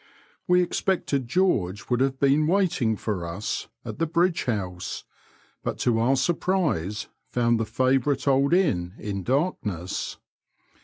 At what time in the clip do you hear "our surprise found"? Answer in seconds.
5.99-7.59